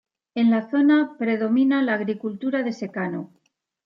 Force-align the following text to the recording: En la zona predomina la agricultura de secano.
En 0.33 0.47
la 0.51 0.61
zona 0.71 0.95
predomina 1.19 1.81
la 1.83 1.93
agricultura 1.97 2.63
de 2.69 2.73
secano. 2.81 3.21